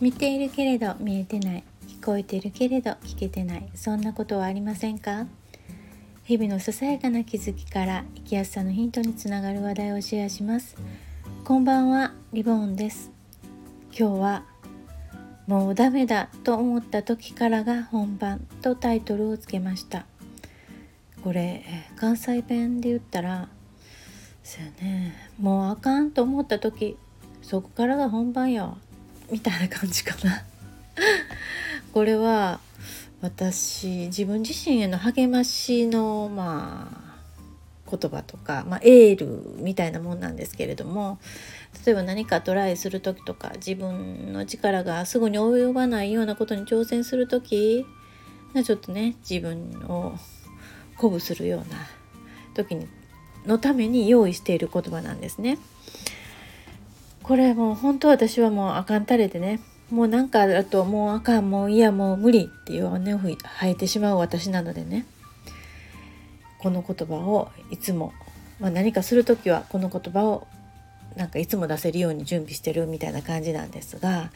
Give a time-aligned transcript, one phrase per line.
[0.00, 1.64] 見ているけれど見えてない。
[1.86, 3.68] 聞こえているけれど聞けてない。
[3.74, 5.26] そんなことはありませんか？
[6.24, 10.76] 日々のささやかな気づきから生きやすさのヒントにつながる話題をシェアします。
[11.44, 13.10] こんばんはリボンです。
[13.92, 14.44] 今日は
[15.46, 20.06] もうダメだと思った時からが本番とタイトルをつけました。
[21.22, 21.62] これ
[21.96, 23.50] 関西弁で言ったら
[24.42, 25.14] そうやね。
[25.38, 26.96] もうあかんと思った時
[27.42, 28.74] そこからが本番や
[29.30, 30.44] みたいな感じかな
[31.92, 32.60] これは
[33.20, 37.10] 私自分自身への励ましのまあ
[37.90, 41.18] 言葉とか、まあ、エールみたいなもんなんですけれども
[41.84, 47.84] 例えば何かトライする時とか自分の力がすぐに及ばないようなことに挑戦する時
[48.64, 50.14] ちょっとね自分を
[50.94, 51.78] 鼓舞するような
[52.54, 52.76] 時
[53.46, 55.58] のために用意している言葉なんですね。
[57.30, 59.60] これもう本当私はもうあかんたれでね。
[59.88, 65.06] もうなんかだともうあかんもういやもう無理っていう羽を吐いてしまう私なのでね。
[66.58, 68.12] この言葉をいつも、
[68.58, 70.48] まあ、何かする時はこの言葉を
[71.14, 74.32] なんかいつも出せるように準備してるみたいな感じなんですが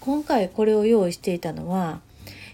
[0.00, 2.02] 今回これを用意していたのは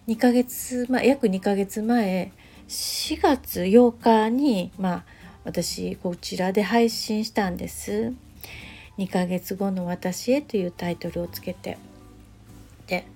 [0.07, 2.31] 2ヶ月前約2ヶ月前
[2.69, 5.05] 4月8日にまあ
[5.43, 8.13] 私こちらで配信したんです。
[9.01, 11.79] 2ヶ月後の私へというタイトルをつけて。
[12.87, 13.07] で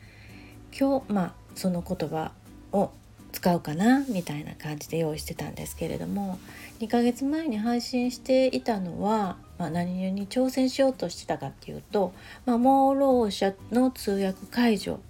[0.79, 2.33] 今日まあその言葉
[2.73, 2.91] を
[3.33, 6.39] 使うかなみたいな感じで用意してたんですけれども
[6.81, 12.13] 2ヶ月前に配信していたのは、まあ、何に挑戦しようとしてたかっていうと、
[12.47, 15.01] まあ、盲ろう者の通訳解除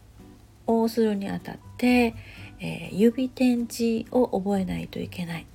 [0.66, 2.14] をするにあたって、
[2.58, 5.46] えー、指点字を覚えないといけない。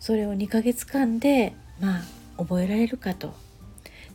[0.00, 2.02] それを2ヶ月間でまあ
[2.38, 3.43] 覚えられるかと。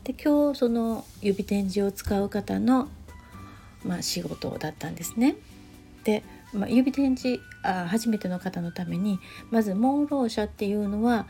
[0.09, 2.87] で今日その指点字を使う方の、
[3.85, 5.35] まあ、仕事だったんですね。
[6.03, 9.19] で、まあ、指点字あ初めての方のために
[9.51, 11.27] まず盲ろ者っていうのは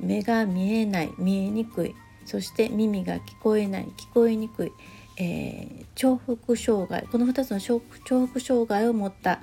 [0.00, 1.94] 目が見えない見えにくい
[2.24, 4.72] そして耳が聞こえない聞こえにくい、
[5.18, 7.80] えー、重複障害この2つの重
[8.26, 9.42] 複障害を持った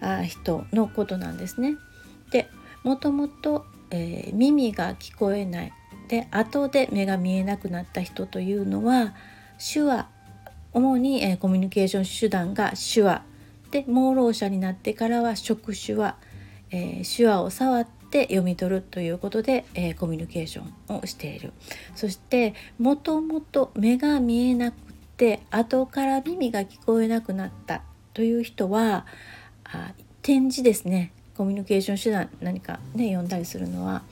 [0.00, 1.76] あ人のことなんですね。
[2.30, 2.48] で
[2.84, 5.72] もともとえー、耳が聞こえない
[6.08, 9.14] で後で目が見えなくなった人というのは
[9.58, 10.08] 手話
[10.72, 13.22] 主に、えー、コミュニケーション手段が手話。
[13.70, 16.16] で盲ろう者になってからは触手話、
[16.70, 20.62] えー、手話を触って読み取るということで、えー、コミュニケーショ
[20.92, 21.52] ンをしている。
[21.96, 24.76] そしてもともと目が見えなく
[25.16, 27.82] て後から耳が聞こえなくなった
[28.12, 29.06] という人は
[29.64, 31.12] あ展示ですね。
[31.36, 34.02] コミュニケーション手段何かね読んだりするのは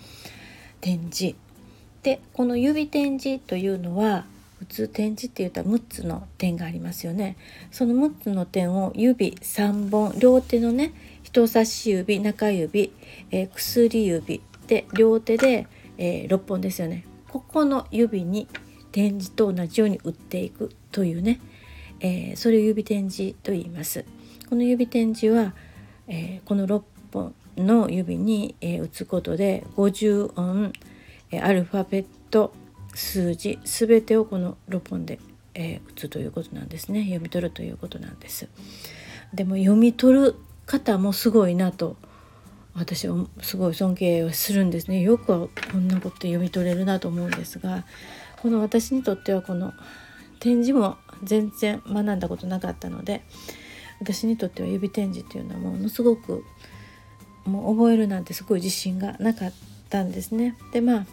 [0.81, 1.37] 点字
[2.03, 4.25] でこの指点字というのは
[4.59, 7.37] 普通点字って言ったら6つの点がありますよね。
[7.71, 10.93] その6つの点を指3本両手のね
[11.23, 12.93] 人差し指中指、
[13.31, 15.67] えー、薬指で両手で、
[15.99, 17.05] えー、6本ですよね。
[17.29, 18.47] ここの指に
[18.93, 21.41] 点字と同じように打っていくというね、
[22.01, 24.05] えー、それを指点字と言います。
[24.49, 25.55] この指点字は、
[26.07, 26.83] えこの6
[27.13, 30.73] 本の指に、えー、打つことで50音、
[31.41, 32.53] アルファベット
[32.95, 35.19] 数字全てをこの6本で、
[35.55, 37.03] えー、打つということなんですね。
[37.05, 38.49] 読み取るということなんです。
[39.33, 40.35] でも読み取る
[40.67, 41.97] 方もすごいなと
[42.75, 45.01] 私はすごい尊敬をするんですね。
[45.01, 47.85] よくはこんなこと読み取れるなと思うんですが
[48.41, 49.73] この私にとってはこの
[50.41, 53.23] 展示も全然学んだことなかったので
[54.01, 56.45] 私にとっては指展示っていうのはものすごく
[57.45, 59.53] もう覚えるなんてすごい自信がなかっ
[59.89, 60.57] たんですね。
[60.73, 61.07] でまあ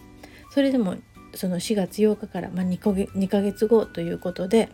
[0.52, 0.96] それでも
[1.36, 4.70] その4月8日から、まあ、2, か月2ヶ月後ということで、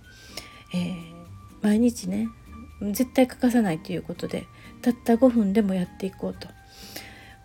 [0.74, 0.98] えー、
[1.62, 2.30] 毎日ね
[2.82, 4.46] 絶対欠かさないということで
[4.82, 6.48] たった5分でもやっていこうと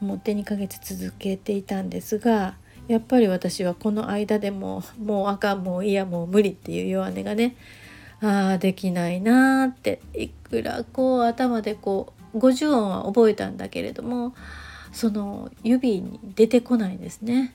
[0.00, 2.56] 思って2ヶ月続けていたんですが
[2.88, 7.56] やっぱり私はこの間でももうあかんもういやもう無理っていう弱音がね
[8.20, 14.34] ああできないなーっていくらこう頭でこう50音は覚えたんだけれども
[14.92, 17.54] その指に出てこないんですね。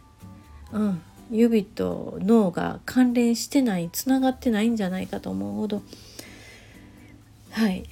[0.76, 1.02] うん、
[1.32, 5.82] 指と脳が関連してないつながってないんじゃないかと思うほど
[7.52, 7.86] はい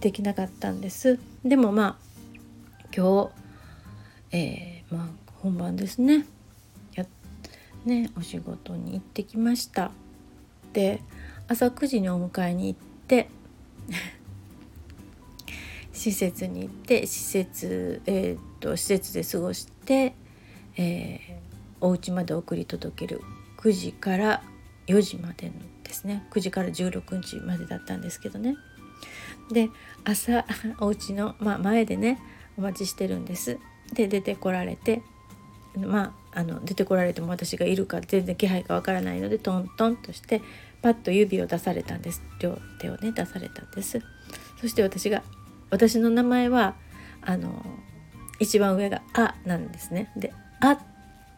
[0.00, 1.18] できなかったんです。
[1.44, 2.10] でもまあ
[2.96, 3.30] 今
[4.30, 6.24] 日、えー、まあ、本番ですね
[6.94, 7.04] や
[7.84, 9.90] ねお仕事に行ってきました。
[10.72, 11.02] で
[11.48, 13.28] 朝9時にお迎えに行って
[15.92, 20.14] 施設に行って施設,、えーと、施設で過ごして、
[20.76, 21.49] えー、
[21.80, 23.22] お家まで送り届ける
[23.58, 24.42] 9時から
[24.86, 25.52] 4時までの
[25.84, 26.26] ですね。
[26.30, 28.56] 9時から16日までだったんですけどね。
[29.52, 29.68] で
[30.04, 30.44] 朝
[30.80, 32.20] お家のまあ、前でね
[32.56, 33.58] お待ちしてるんです。
[33.92, 35.02] で出てこられて
[35.76, 40.42] まああの出てこられても私がいるか全然気配がわからないのでトントンとして
[40.82, 42.22] パッと指を出されたんです。
[42.40, 44.00] 両手をね出されたんです。
[44.60, 45.22] そして私が
[45.70, 46.74] 私の名前は
[47.22, 47.64] あの
[48.38, 50.12] 一番上が「あ」なんですね。
[50.16, 50.78] で「あ」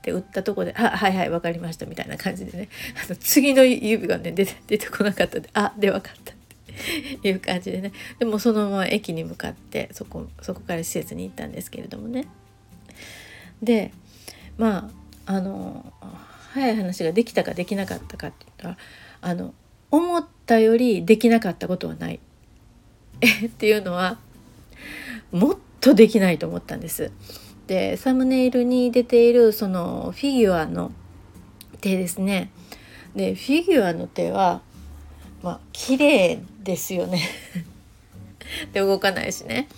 [0.03, 2.69] って打ったとこで「あはいはい分かりました」みたいな感じでね。
[3.07, 6.37] あの次の指がね出て出てこなかったんで「あ」で分かったっ
[7.21, 7.93] ていう感じでね。
[8.19, 12.27] でもそのまま駅に向かってそこそこから施設に行ったんですけれどもね。
[13.63, 13.93] で
[14.59, 14.91] ま
[15.27, 15.93] ああの
[16.53, 18.79] 早い話ができたかできなかったかって言ったら
[19.21, 19.55] あの
[19.93, 22.19] 思ったよりできなかったことはない。
[23.47, 24.19] っていうのは
[25.31, 27.13] もっとできないと思ったんです。
[27.67, 30.93] でサムネイルに出ているそのフィギュアの
[31.81, 32.51] 手ですね。
[33.15, 34.63] でフィギュアの手は
[35.43, 37.21] まあ綺麗ですよね
[38.73, 39.69] で動かないしね。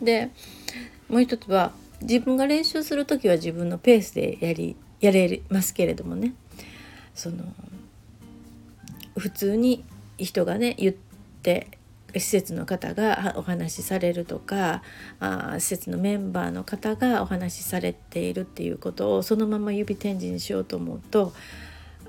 [0.00, 0.30] で
[1.08, 1.72] もう一つは
[2.02, 6.34] 自分が練習する時は自分のペースでやりやれますけれどもね
[7.14, 7.44] その
[9.16, 9.84] 普通に
[10.18, 10.94] 人がね言っ
[11.42, 11.68] て
[12.14, 14.82] 施設の方がお話しされるとか
[15.20, 21.32] あ施設のメンバーの方がお話しされているっていうことをそのまま指展示にしようと思うと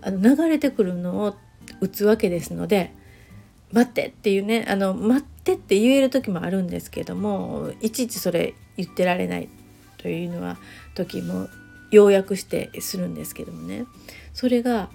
[0.02, 1.36] あの流れてくるのを
[1.80, 2.94] 打つわけですので
[3.72, 9.50] 「待って」っていうねあの待ってって言える時もあるんですけどもいちいちそれ言ってられない
[9.98, 10.58] というのは
[10.96, 11.48] 時も
[11.92, 13.86] 要約してするんですけどもね。
[14.34, 14.90] それが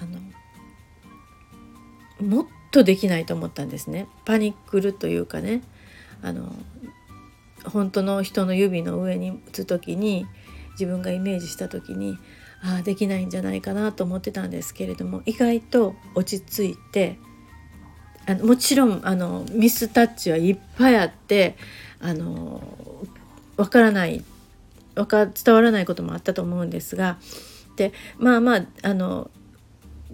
[0.00, 0.18] あの
[2.20, 4.08] もっとできないと思ったんですね。
[4.24, 5.62] パニックるというかね。
[6.22, 6.52] あの
[7.64, 10.26] 本当の人の指の上に打つ時に
[10.72, 12.18] 自分がイメージした時に
[12.62, 17.18] ああできないんじゃないかなと思ってたんですけれども意外と落ち着いて
[18.26, 21.56] あのもちろんあのミスタッチはいっぱいあって
[22.00, 22.62] あの
[23.56, 24.24] わからない
[24.94, 27.18] わか伝わらないこともあったと思うんですが
[27.76, 29.30] でまあまああの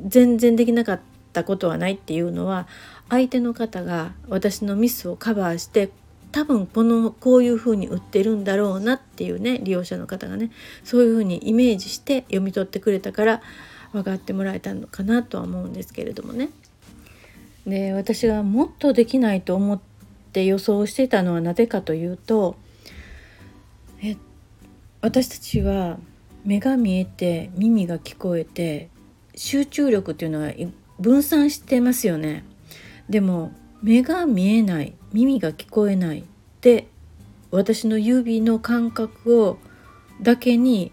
[0.04, 1.00] 全然できなかっ
[1.32, 2.66] たことはないっていうのは
[3.08, 5.90] 相手の方が私のミスをカバーして
[6.32, 10.50] 多分このこういうふうに売ってるんだろうなっていうね利用者の方がね
[10.84, 13.42] そういうふうにイメージして読み取ってくれたから
[13.92, 16.50] 分かってもらえたのかなとは思うんですけれどもね。
[17.66, 19.80] で私がもっとできないと思っ
[20.32, 22.56] て予想してたのはなぜかというと
[24.02, 24.16] え
[25.02, 25.98] 私たちは
[26.44, 28.88] 目が見えて耳が聞こえて
[29.34, 30.50] 集中力っていうのは
[31.00, 32.44] 分散してますよね。
[33.08, 33.52] でも
[33.82, 36.24] 目が見えない耳が聞こえない
[36.60, 36.86] で
[37.50, 39.58] 私の指の感覚を
[40.22, 40.92] だけに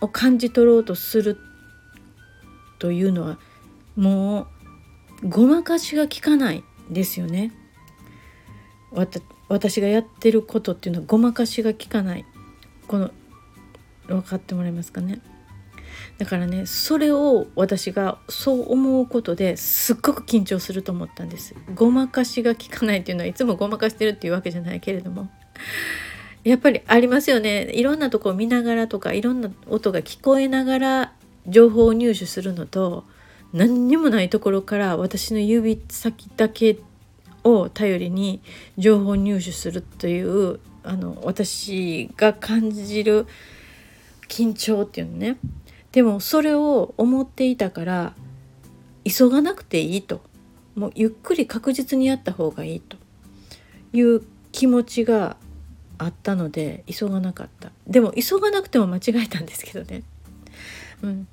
[0.00, 1.38] を感じ取ろうとする
[2.78, 3.38] というのは
[3.96, 4.48] も
[5.22, 7.52] うごまかしが効かないですよね。
[9.48, 12.24] 私がやってることっていうのはごまかしが効かない
[12.86, 13.10] この
[14.06, 15.20] 分かってもらえますかね
[16.18, 21.54] だからねそれを私がそう思うことですっごく緊張すると思ったんです。
[21.74, 25.28] ごまかしが効かないっていうのはいつもごまかしてるっていうわけじゃないけれども。
[26.44, 27.70] やっぱりありますよね。
[27.72, 31.12] いろんなとこを見ながらとかいろんな音が聞こえながら
[31.46, 33.04] 情報を入手するのと
[33.52, 36.78] 何にもないところから私の指先だけ
[37.44, 38.40] を頼りに
[38.76, 43.26] 情報入手するというあの私が感じる
[44.28, 45.36] 緊張っていうのね。
[45.98, 48.14] でもそれを思っていたから
[49.04, 50.20] 急がなくていいと。
[50.76, 52.96] もうゆっくり確実にやった方がいいと。
[53.92, 55.36] いう気持ちが
[55.98, 57.72] あったので急がなかった。
[57.88, 60.04] でも急がなくても間違えたんですけどね。
[61.02, 61.26] うん、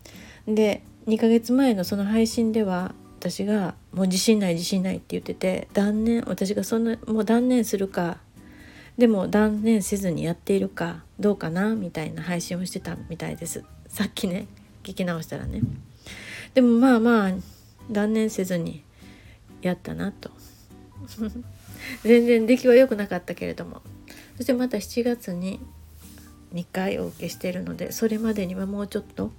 [0.48, 8.17] で2ヶ月前のその配信では私がもう自信ない自信ないって言ってて断念私がそんなもう断念するか
[8.98, 13.63] でも断念せずにやっているかどうかなみたいな配信をしてたみたいです。
[13.96, 14.48] さっきね
[14.84, 15.62] 聞き直したらね。
[16.54, 17.32] でもまあまあ
[17.90, 18.84] 断念せずに
[19.62, 20.32] やったなと。
[22.04, 23.82] 全然出来は良くなかったけれども。
[24.36, 25.62] そしてまた7月に
[26.54, 29.32] 2回お受けしているのでそれまでにはもうちょっと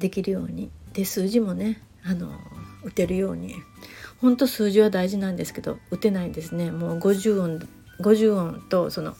[0.00, 2.32] できるようにで数字もねあの
[2.82, 3.54] 打てるように。
[4.20, 6.72] 本当数字は大事なんですけど打てないんですね。
[6.72, 7.68] もう50音
[8.00, 9.16] 50音とその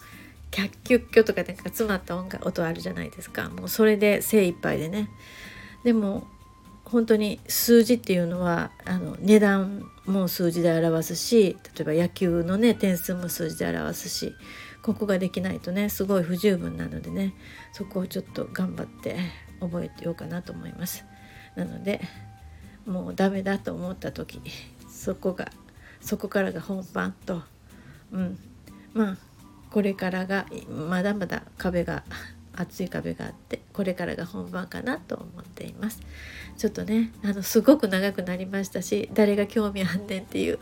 [0.53, 3.49] キャッキュッキュとかなんか詰まった音が音あるじゃないですか。
[3.49, 5.09] もうそれで精一杯でね。
[5.83, 6.29] でも
[6.85, 14.35] 本当に数字っていうのはあの値段も数字で表すし例えば野球のね点数も数字で表すし
[14.83, 17.35] ここができないとねすごい不十分なのでね
[17.73, 19.17] そこをちょっと頑張って
[19.61, 21.05] 覚えてようかなと思います。
[21.57, 22.03] なので
[22.85, 24.43] もうダメだと思った時
[24.91, 25.51] そこが
[26.03, 27.43] そこからが本番と、
[28.13, 28.39] うん、
[28.93, 29.17] まあ
[29.73, 32.05] これからがまだまだ壁が
[32.55, 36.01] 厚い壁があってこれからが本番かなと思っています。
[36.59, 40.59] ちょっとねあのすごく長くなりましたし誰が興味あんねんっていう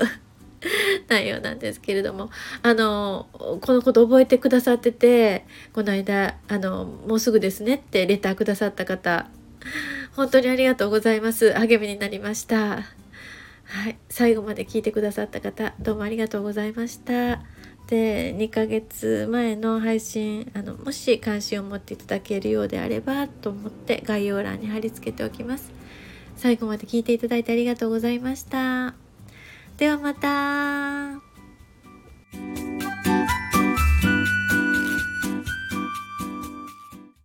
[1.08, 2.30] 内容なんですけれども
[2.62, 9.28] あのこのこと覚えてくださっててこの間あのもうすぐですねってレターくださった方
[10.14, 11.52] 本当にありがとうございます。
[11.52, 12.82] 励みになりました。
[13.64, 17.59] はい最後まで聞いてくださった方どうもありがとうございました。
[17.90, 25.72] で2ヶ月前の配信あのもし関心を持っていただけるようであればと思って概要欄に貼り付けておきます。
[26.36, 28.94] 最後まで聞いていただいてありがとうございました。
[29.76, 31.29] ではまた。